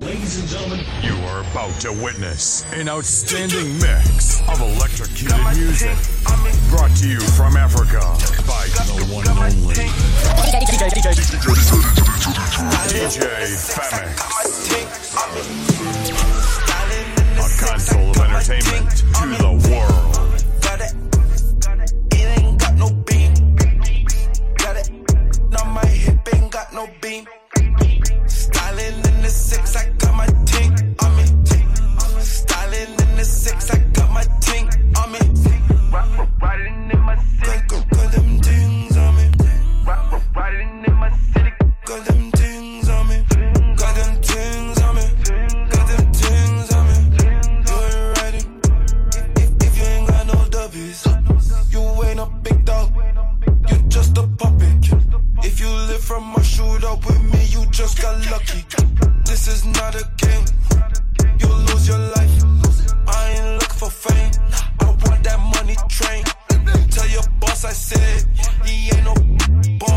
[0.00, 5.96] Ladies and gentlemen, you are about to witness an outstanding mix of electrocuted music
[6.70, 8.00] brought to you from Africa
[8.48, 9.76] by the one and only
[12.90, 14.26] DJ Femix.
[17.38, 20.35] A console of entertainment to the world.
[27.00, 27.26] beam.
[67.66, 68.24] I said
[68.64, 69.95] he ain't no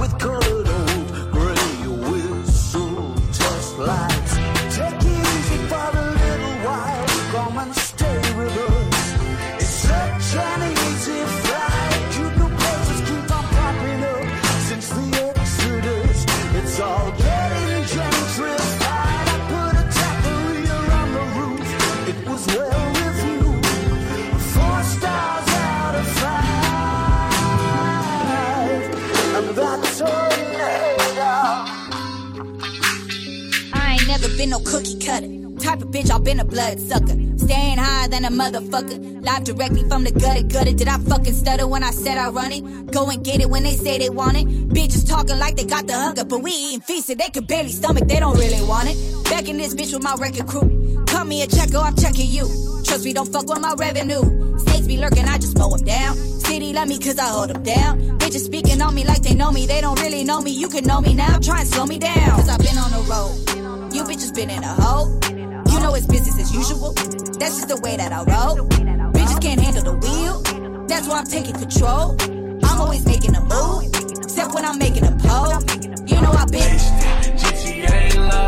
[0.00, 0.73] with color.
[34.74, 35.28] cookie cutter.
[35.60, 37.16] Type of bitch, i been a bloodsucker.
[37.38, 39.24] Staying higher than a motherfucker.
[39.24, 40.72] Live directly from the gutter, gutter.
[40.72, 42.90] Did I fucking stutter when I said I run it?
[42.90, 44.46] Go and get it when they say they want it.
[44.68, 47.18] Bitches talking like they got the hunger, but we eating feasted.
[47.18, 49.24] They could barely stomach, they don't really want it.
[49.30, 51.04] Back in this bitch with my record crew.
[51.06, 52.46] Call me a checker, I'm checking you.
[52.84, 54.58] Trust me, don't fuck with my revenue.
[54.58, 56.16] States be lurking, I just mow them down.
[56.16, 58.18] City love me cause I hold them down.
[58.18, 59.66] Bitches speaking on me like they know me.
[59.66, 61.38] They don't really know me, you can know me now.
[61.38, 62.30] Try and slow me down.
[62.40, 63.43] Cause I've been on the road.
[63.94, 65.06] You bitches been in a hole.
[65.70, 66.94] You know it's business as usual.
[67.38, 68.66] That's just the way that I roll.
[68.66, 70.86] Bitches can't handle the wheel.
[70.88, 72.16] That's why I'm taking control.
[72.64, 75.62] I'm always making a move, except when I'm making a pole.
[76.08, 76.82] You know I bitch.
[77.38, 78.43] GTA love.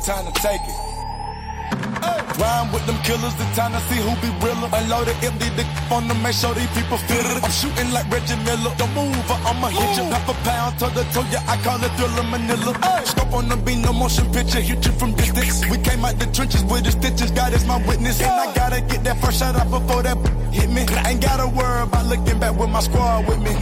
[0.00, 0.78] time to take it.
[2.00, 2.20] Hey.
[2.40, 4.68] Rhyme with them killers, the time to see who be realer.
[4.72, 7.44] Unloaded empty dick on them, make sure these people feel it.
[7.44, 8.72] I'm shooting like Reggie Miller.
[8.80, 10.04] Don't move or I'ma hit you.
[10.08, 12.72] Half a pound to the toe, yeah, I call it thriller Manila.
[12.80, 13.04] Hey.
[13.04, 15.68] Scope on the beat, no motion picture, hit you from distance.
[15.68, 18.20] We came out the trenches with the stitches, God is my witness.
[18.20, 18.32] Yeah.
[18.32, 20.16] And I gotta get that first shot up before that
[20.50, 20.86] hit me.
[20.96, 23.52] I ain't gotta worry about looking back with my squad with me.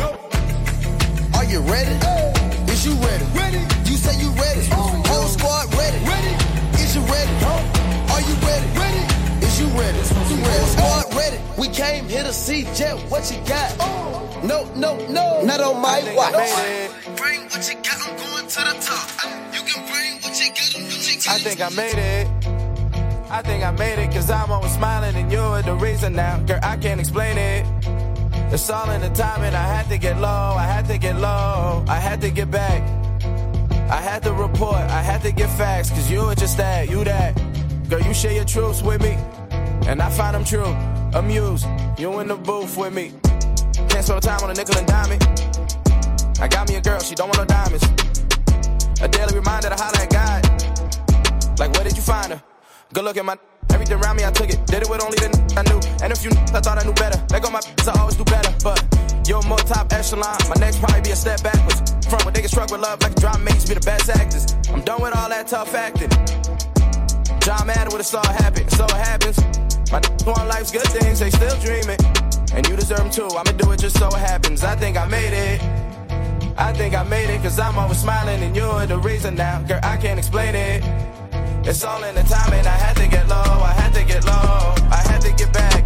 [1.35, 1.95] Are you ready?
[2.07, 2.38] Hey
[2.79, 3.25] is you ready?
[3.35, 3.63] Ready.
[3.91, 4.63] You say you ready.
[4.73, 5.03] Oh.
[5.07, 5.99] Whole squad ready.
[6.07, 6.35] Ready.
[6.83, 7.33] Is you ready?
[7.43, 8.15] Oh.
[8.15, 8.67] Are you ready?
[8.79, 9.03] Ready.
[9.47, 9.99] Is you ready?
[10.31, 10.59] You ready?
[10.59, 11.39] Whole squad ready.
[11.59, 12.97] We came here to see Jet.
[13.11, 13.75] What you got?
[13.81, 14.41] Oh.
[14.45, 15.43] No, no, no.
[15.43, 16.33] Not on my watch.
[17.17, 17.99] Bring what you got.
[18.07, 19.07] I'm going to the top.
[19.55, 21.35] You can bring what you got.
[21.35, 22.29] I think I made it.
[23.31, 26.39] I think I made it, cause I'm always smiling and you're the reason now.
[26.47, 27.67] Girl, I can't explain it.
[28.51, 29.55] It's all in the timing.
[29.55, 32.83] I had to get low, I had to get low, I had to get back.
[33.91, 37.05] I had to report, I had to get facts, cause you were just that, you
[37.05, 37.35] that.
[37.91, 39.19] Girl, you share your truths with me,
[39.87, 40.75] and I find them true.
[41.15, 41.67] Amused,
[41.99, 43.13] you in the booth with me.
[43.91, 45.23] Can't spend time on a nickel and diamond.
[46.41, 47.85] I got me a girl, she don't want no diamonds.
[49.03, 51.59] A daily reminder to holler at God.
[51.59, 52.43] Like, where did you find her?
[52.95, 53.37] Good look at my
[53.79, 54.59] everything around me, I took it.
[54.67, 55.79] Did it with only the I knew.
[56.03, 57.19] And if you I thought I knew better.
[57.31, 58.51] They go my I always do better.
[58.63, 58.83] But
[59.29, 60.35] you're more top echelon.
[60.51, 61.95] My next probably be a step backwards.
[62.11, 64.51] From where they get struck with love like a drama makes be the best actors.
[64.75, 66.11] I'm done with all that tough acting.
[67.39, 68.69] John Madden with a star happen.
[68.69, 69.39] So it happens.
[69.95, 72.01] My want life's good things, they still dreaming.
[72.53, 73.31] And you deserve them too.
[73.31, 74.65] I'ma do it just so it happens.
[74.65, 75.63] I think I made it.
[76.59, 79.63] I think I made it, cause I'm always smiling and you're the reason now.
[79.63, 80.83] Girl, I can't explain it.
[81.65, 82.67] It's all in the timing.
[82.67, 85.85] I had to get low, I had to get low, I had to get back.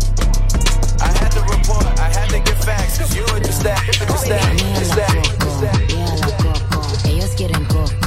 [1.00, 4.26] I had to report, I had to get facts, cause you were just that, just
[4.28, 7.06] that, just that, just that.
[7.10, 8.01] Ellos quieren coco,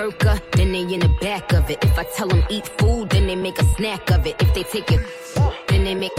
[0.00, 1.84] Gurkha, then they in the back of it.
[1.84, 4.34] If I tell them eat food, then they make a snack of it.
[4.40, 5.00] If they take it,
[5.68, 6.16] then they make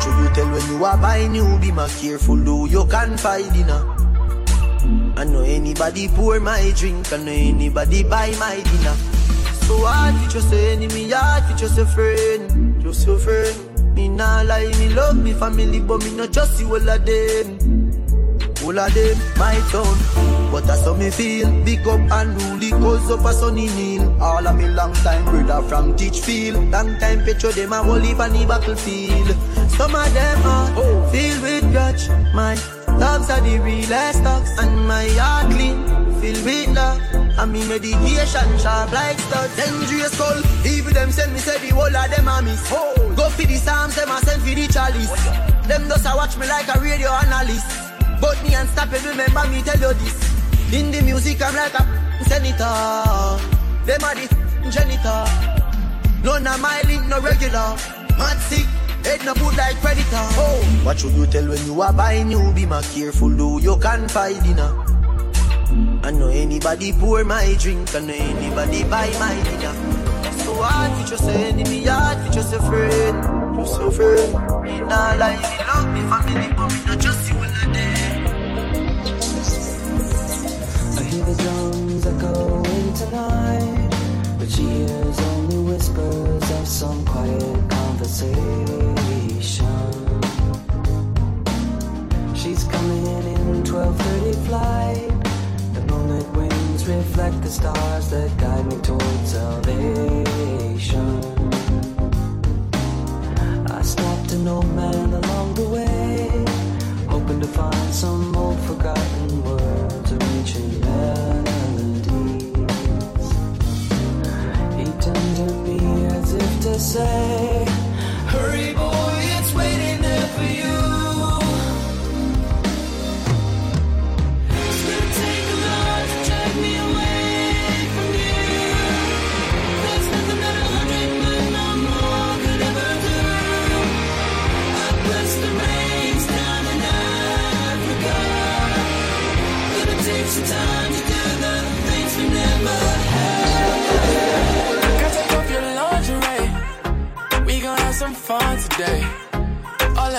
[0.00, 1.58] What you tell when you are buying new?
[1.58, 3.84] Be my careful, though you can find dinner.
[5.14, 8.94] I know anybody pour my drink, I know anybody buy my dinner.
[9.68, 13.94] So hard for just a enemy, hard for just a friend, just a friend.
[13.94, 17.58] Me nah lie, me love me family, but me not just see all of them.
[18.64, 20.29] All of them, my town.
[20.50, 21.48] But that's how me feel.
[21.64, 24.20] Big up and rule cause up a sunny kneel.
[24.20, 26.72] All of me long time brother from Teachfield.
[26.72, 29.28] Long time petro them a whole heap on the battlefield.
[29.70, 32.08] Some of them are filled with grudge.
[32.34, 32.56] My
[32.98, 34.50] dogs are the realest dogs.
[34.58, 35.84] And my heart clean,
[36.20, 37.00] filled with love.
[37.38, 39.54] And me medication sharp like studs.
[39.56, 40.42] Dangerous skull.
[40.66, 42.68] Even them send me say the whole of them a miss.
[42.70, 45.14] Go for the psalms, them a send for the chalice.
[45.68, 47.66] Them just a watch me like a radio analyst.
[48.20, 50.39] But me unstoppable, remember me tell you this.
[50.72, 52.62] In the music, I'm like a senator.
[53.86, 55.24] Them are the janitor.
[56.22, 57.74] None of my link, no regular.
[58.16, 58.66] Mad sick,
[59.04, 60.26] head no good like predator.
[60.38, 62.52] Oh, what should you tell when you are buying you?
[62.52, 64.72] Be more careful, though you can't find dinner.
[66.04, 69.74] I know anybody pour my drink, I know anybody buy my dinner.
[70.38, 74.32] So hard for just a enemy, hard for just a friend, just a friend.
[74.88, 76.70] Nah lie, me love me family, but
[84.60, 88.36] she hears only whispers of some quiet conversation.
[92.34, 95.12] She's coming in 12:30 flight.
[95.74, 98.30] The moonlit wings reflect the stars that
[116.92, 117.29] say,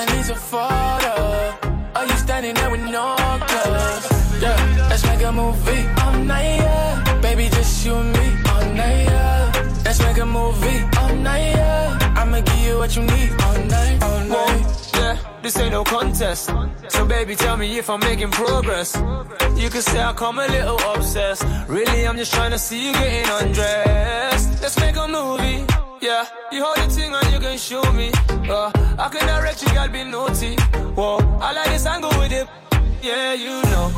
[0.02, 1.16] I need's a photo.
[1.94, 3.16] Are you standing there with no
[3.50, 4.42] clothes?
[4.42, 7.20] Yeah, let's make a movie all night, yeah.
[7.22, 9.72] Baby, just you and me all night, yeah.
[9.86, 12.14] Let's make a movie all night, yeah.
[12.18, 14.66] I'ma give you what you need all night, all night.
[14.96, 16.50] Yeah, this ain't no contest.
[16.88, 18.96] So baby, tell me if I'm making progress.
[19.56, 21.46] You can say I come a little obsessed.
[21.68, 24.64] Really, I'm just trying to see you getting undressed.
[24.64, 25.81] Let's make a movie.
[26.02, 28.10] Yeah, you hold the thing and you can show me.
[28.50, 30.56] Uh, I can direct you, gotta be naughty.
[30.96, 32.48] Whoa, I like this angle with it.
[33.04, 33.92] Yeah, you know.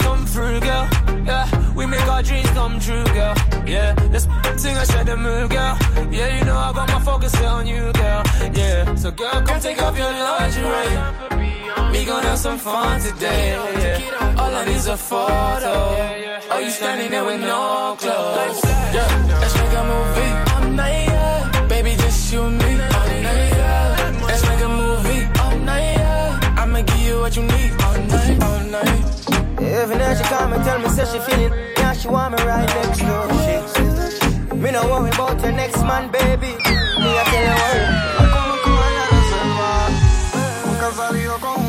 [0.00, 0.88] Come through, girl.
[1.24, 3.34] Yeah, we make our dreams come true, girl.
[3.64, 4.26] Yeah, this
[4.58, 5.78] thing I said the move, girl.
[6.10, 8.22] Yeah, you know I got my focus on you, girl.
[8.52, 11.92] Yeah, so girl, come take off your lingerie.
[11.92, 13.52] We gon' have some fun today.
[13.52, 14.34] Yeah.
[14.36, 15.94] All I need's a photo.
[16.50, 18.64] Oh, you standing there with no clothes.
[18.64, 20.45] Yeah, let's make a movie.
[22.26, 22.64] Just you and me.
[22.64, 24.24] All night, yeah.
[24.26, 25.40] Let's make a movie.
[25.40, 26.58] All night.
[26.58, 27.72] I'ma give you what you need.
[27.82, 29.60] All night, all night.
[29.60, 31.52] Every night she come and tell me, say she feeling.
[31.76, 33.28] Yeah, she want me right next door.
[33.44, 36.52] She, me no worry about your next man, baby.
[37.02, 37.76] Me I tell her,
[38.18, 39.70] La conozco a ella de selva.
[40.66, 41.65] Nunca ha salido con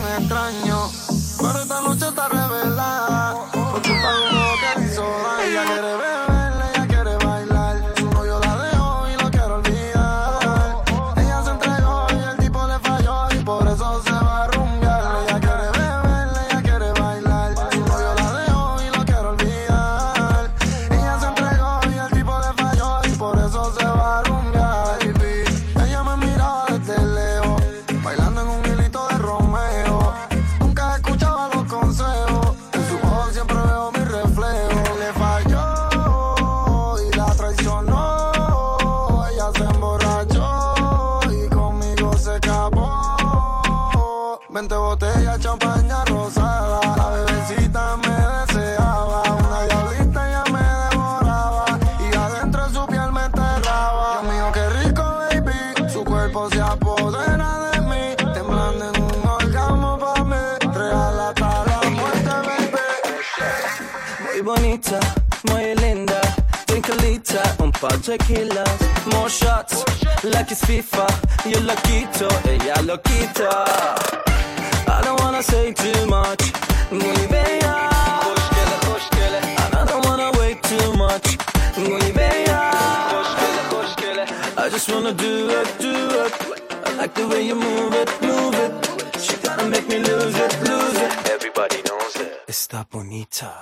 [90.27, 91.29] lose it, lose it.
[91.29, 92.43] Everybody knows it.
[92.47, 93.61] Está bonita.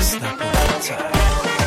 [0.00, 1.63] Está bonita.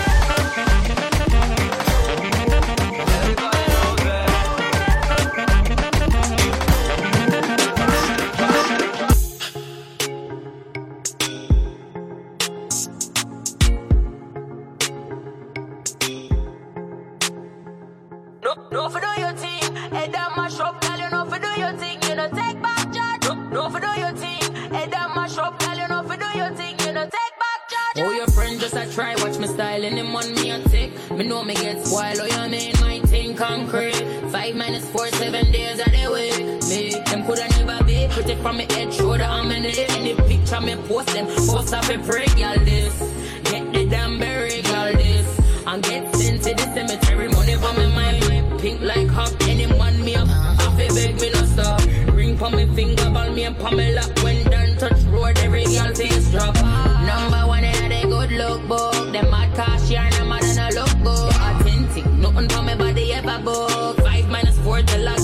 [34.91, 36.69] Four, seven days of the week.
[36.69, 39.89] Me, them coulda never be pretty from me head, shoulder, I'm in it.
[39.91, 43.06] Any picture me post them, post up a pray, y'all this.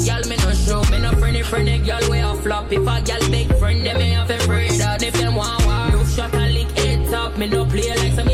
[0.05, 0.81] Girl me no show.
[0.91, 2.71] Me no friendly, friendly girl way a flop.
[2.71, 5.03] If a girl big friend, them me have to afraid that.
[5.03, 8.29] If them want war, no shot and lick it top Me no play like some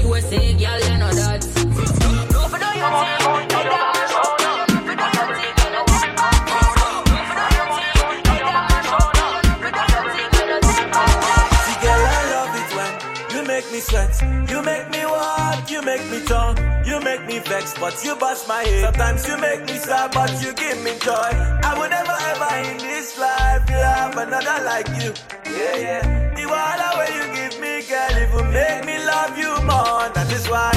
[17.49, 18.83] vex, but you bust my head.
[18.85, 21.31] Sometimes you make me sad, but you give me joy.
[21.69, 25.11] I would never ever in this life love another like you.
[25.57, 26.01] Yeah, yeah.
[26.37, 30.05] The water where you give me, girl, it will make me love you more.
[30.15, 30.71] That is why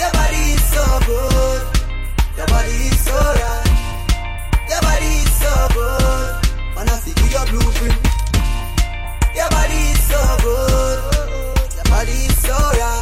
[0.00, 1.62] Your body is so good.
[2.36, 3.70] Your body is so right.
[4.70, 6.28] Your body is so good.
[6.76, 7.98] Wanna see your blueprint.
[9.38, 10.98] Your body is so good.
[11.76, 13.01] Your body is so right.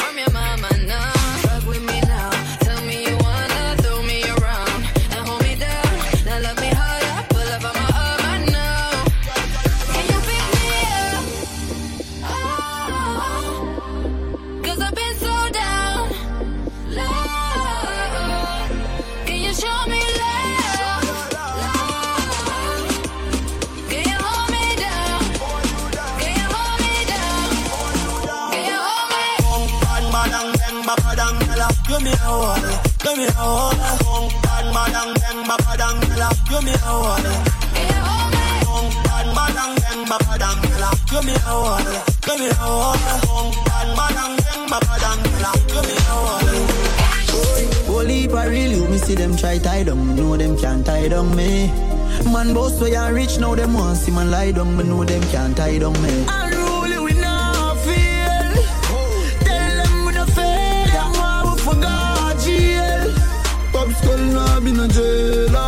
[0.11, 1.20] from your mama, no.
[36.51, 37.23] You me a wall.
[39.07, 40.89] Bad madam, bang, bapadang, gala.
[41.09, 41.79] You me a wall,
[42.27, 42.99] you me a wall.
[43.67, 45.51] Bad madam, bang, bapadang, gala.
[45.71, 46.49] You me a wall.
[47.87, 51.07] Holy for real, you me see them try tie down, me know them can't tie
[51.07, 51.71] down me.
[52.25, 55.21] Man boss way and rich, now them want see man lie down, me know them
[55.31, 56.25] can't tie down me.
[56.27, 58.53] Unruly, we not feel.
[59.47, 60.87] Tell them we no fail.
[60.95, 63.13] Them want we forgot jail.
[63.71, 65.60] Pop skull now been a jailer.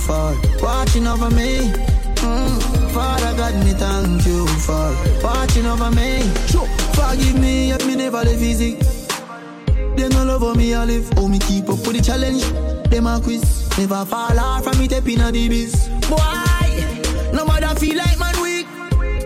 [0.00, 1.70] For watching over me.
[2.16, 2.90] Mm.
[2.92, 6.22] Father God, me thank you for watching over me.
[6.46, 6.66] Sure.
[6.94, 8.74] Forgive me if me never live easy.
[9.96, 11.10] They no love how me I live.
[11.16, 12.42] Oh, me keep up with the challenge.
[12.90, 13.68] Them a quiz.
[13.78, 15.88] Never fall off from me tapping a the biz.
[16.08, 18.66] Boy, no matter feel like man weak.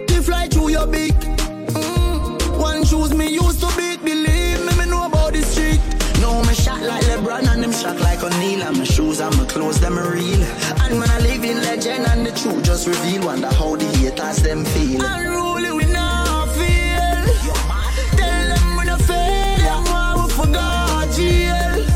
[0.09, 1.15] To fly through your beak.
[1.15, 2.59] Mm.
[2.59, 4.03] One shoes me used to beat.
[4.05, 5.81] Believe me, me know about the street.
[6.35, 8.63] No, me shot like LeBron and them shot like O'Neal.
[8.65, 10.43] And my shoes and my clothes, them are real.
[10.83, 13.27] And when I live in legend and the truth just reveal.
[13.27, 15.01] Wonder how the haters them feel.
[15.01, 17.21] Unruly, we not feel.
[18.19, 19.59] Tell them we no fail.
[19.69, 21.87] Them want we forgot jail.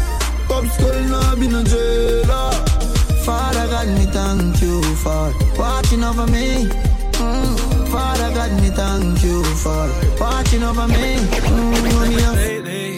[0.46, 2.52] Pop skull now been a jailer.
[3.26, 6.68] Father God, me thank you for watching over me.
[7.18, 7.88] Mm.
[7.90, 9.82] Father God, me thank you for
[10.20, 11.16] watching over me.
[11.16, 12.97] Mm, Lately,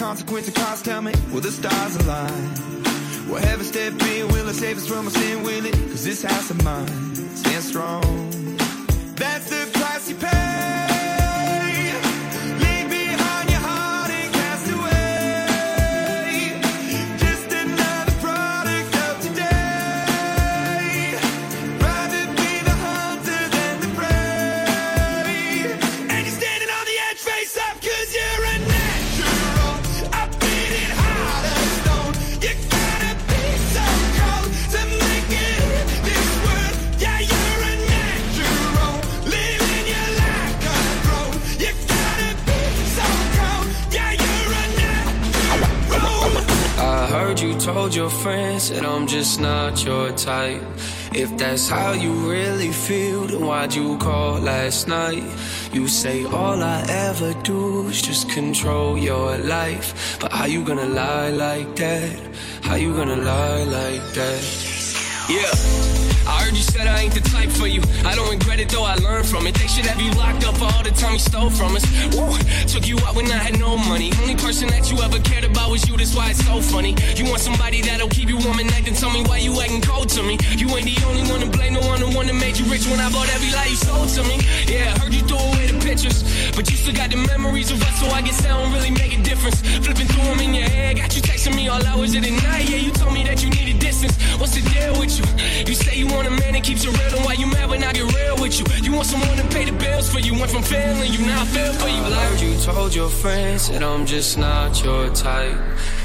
[0.00, 0.86] consequence of cost.
[0.86, 2.54] Tell me, will the stars align?
[3.28, 4.28] Will heaven step in?
[4.28, 5.42] Will it save us from our sin?
[5.42, 5.74] Will it?
[5.74, 8.39] Cause this house of mine stands strong.
[47.90, 50.62] Told your friends that I'm just not your type.
[51.12, 55.24] If that's how you really feel, then why'd you call last night?
[55.72, 60.18] You say all I ever do is just control your life.
[60.20, 62.16] But how you gonna lie like that?
[62.62, 64.42] How you gonna lie like that?
[65.28, 65.99] Yeah.
[66.26, 67.82] I heard you said I ain't the type for you.
[68.04, 69.54] I don't regret it though, I learned from it.
[69.54, 71.84] They should have you locked up for all the time you stole from us.
[72.14, 74.12] Woo, took you out when I had no money.
[74.20, 76.96] Only person that you ever cared about was you, that's why it's so funny.
[77.16, 79.80] You want somebody that'll keep you warm at night, then tell me why you acting
[79.80, 80.38] cold to me.
[80.56, 82.86] You ain't the only one to blame, no one, the one that made you rich
[82.86, 84.40] when I bought every lie you sold to me.
[84.66, 86.22] Yeah, I heard you throw away the pictures,
[86.54, 89.16] but you still got the memories of us, so I guess I don't really make
[89.16, 89.60] a difference.
[89.84, 92.68] Flipping through them in your head, got you texting me all hours of the night.
[92.68, 94.14] Yeah, you told me that you needed distance.
[94.38, 95.24] What's the deal with you?
[95.66, 97.82] You say you want a man that keeps you real, and why you mad when
[97.82, 98.66] I get real with you?
[98.82, 100.32] You want someone to pay the bills for you.
[100.34, 102.02] Went from failing you, now I feel for you.
[102.02, 105.58] Like you told your friends that I'm just not your type.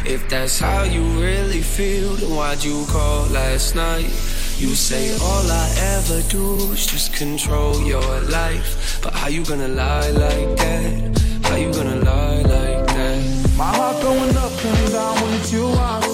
[0.05, 4.11] If that's how you really feel, then why'd you call last night?
[4.57, 8.99] You say all I ever do is just control your life.
[9.03, 11.21] But how you gonna lie like that?
[11.43, 13.55] How you gonna lie like that?
[13.57, 15.67] My heart going up and down when it's you.
[15.67, 16.04] I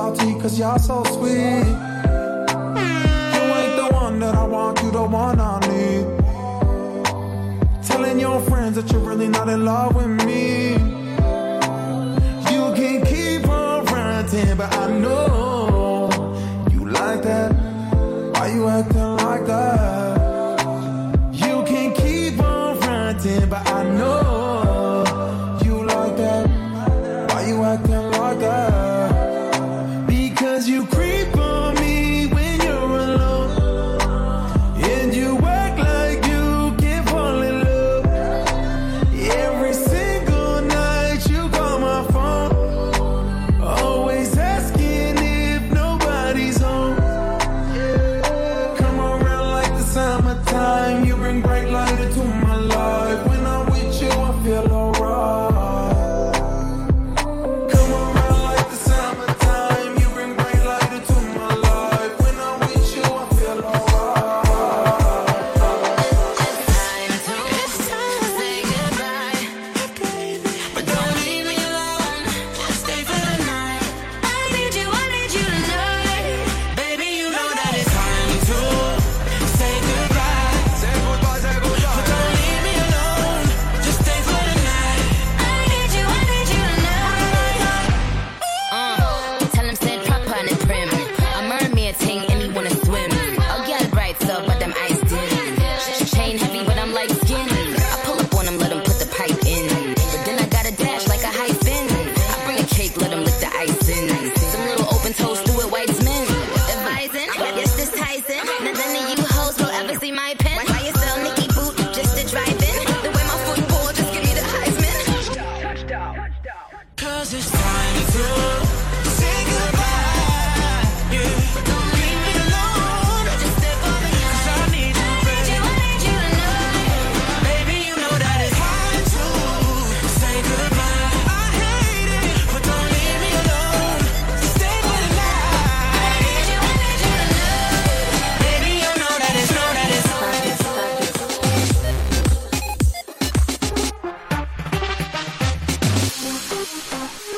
[0.00, 1.66] salty cause y'all so sweet.
[3.34, 6.04] You ain't the one that I want, you the one I need.
[7.88, 10.72] Telling your friends that you're really not in love with me.
[12.52, 16.08] You can keep on ranting, but I know
[16.72, 17.50] you like that.
[18.32, 20.60] Why you acting like that?
[21.44, 24.29] You can keep on ranting, but I know.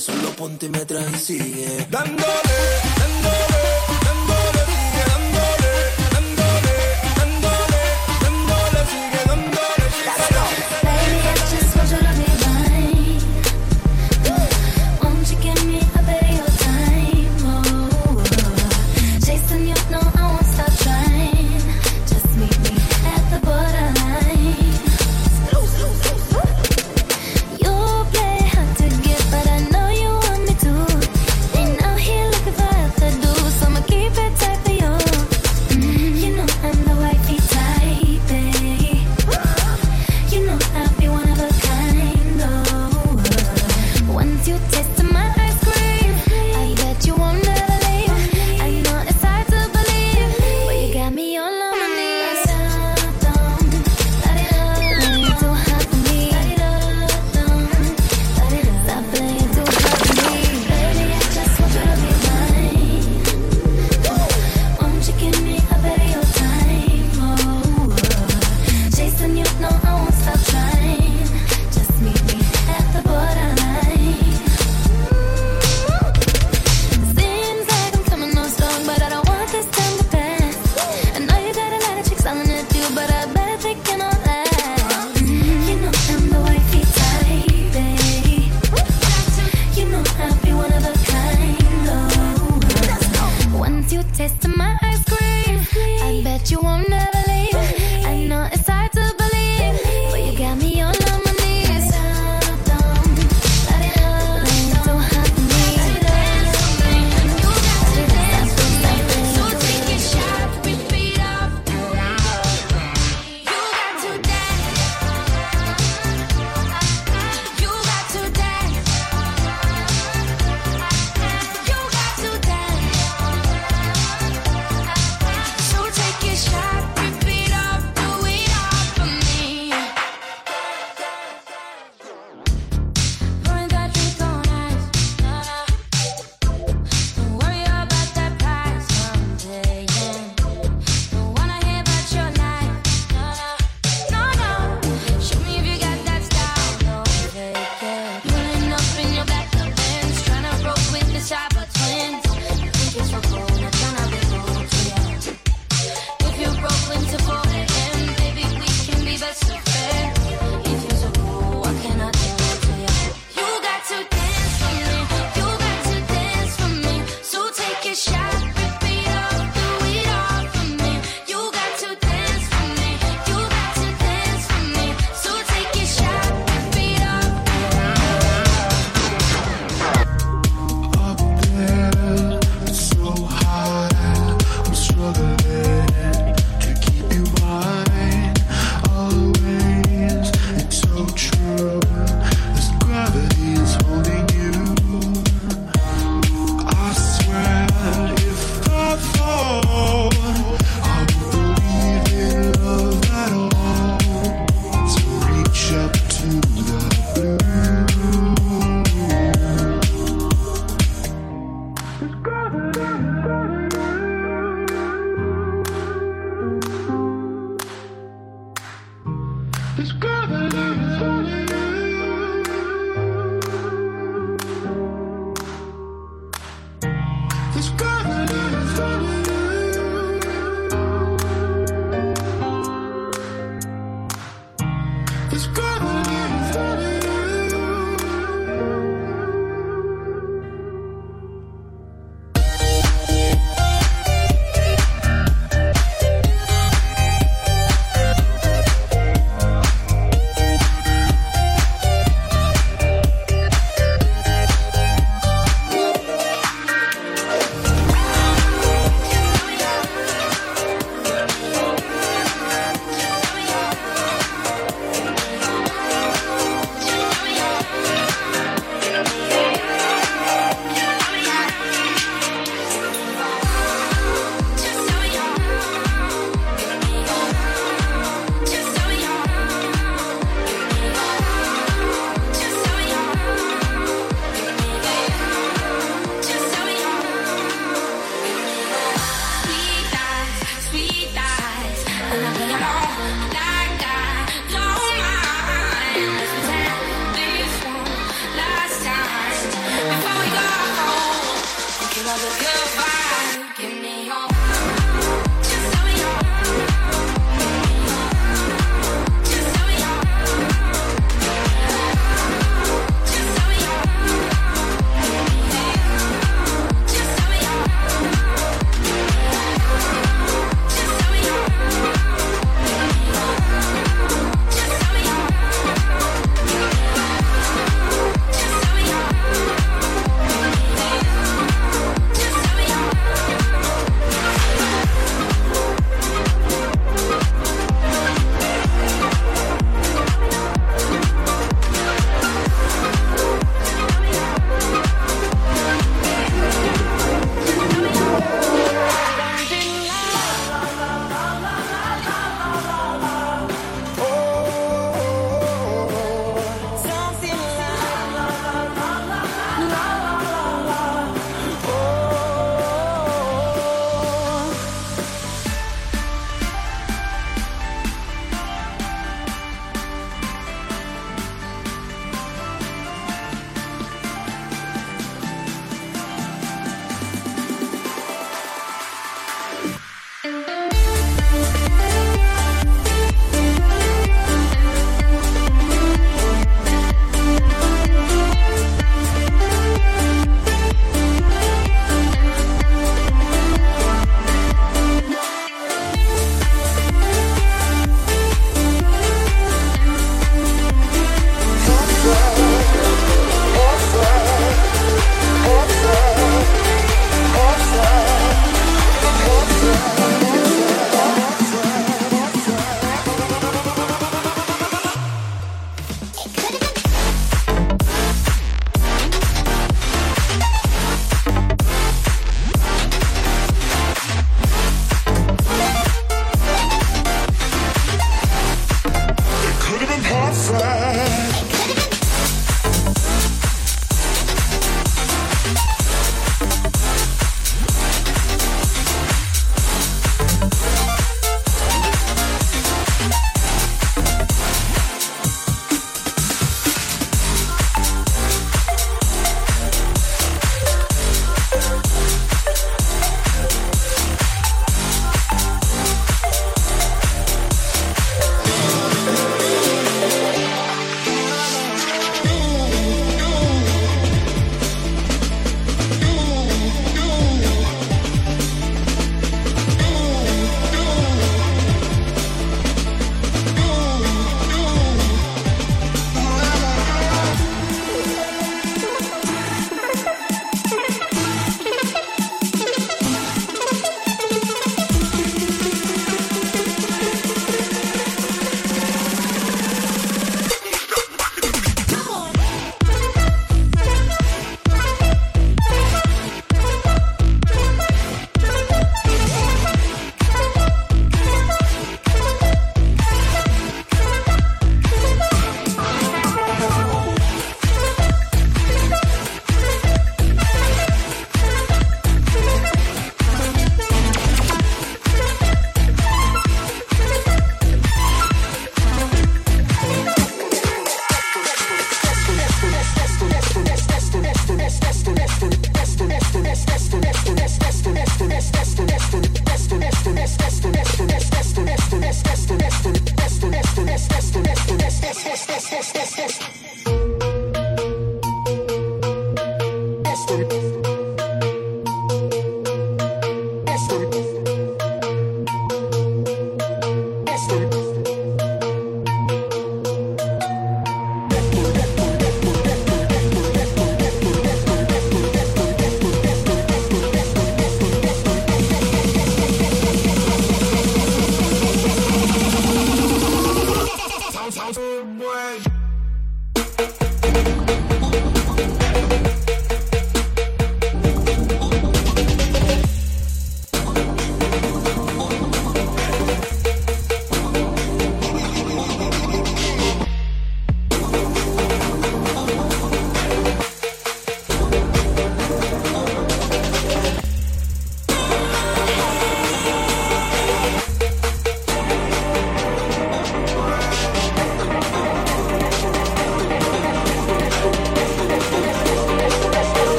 [0.00, 0.93] Solo ponte y mete